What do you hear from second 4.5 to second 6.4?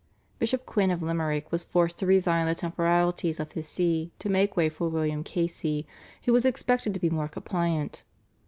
way for William Casey, who